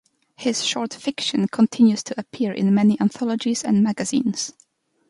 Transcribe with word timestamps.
His 0.35 0.65
short 0.65 0.95
fiction 0.95 1.47
continues 1.47 2.01
to 2.05 2.19
appear 2.19 2.51
in 2.53 2.73
many 2.73 2.99
anthologies 2.99 3.63
and 3.63 3.83
magazines. 3.83 4.51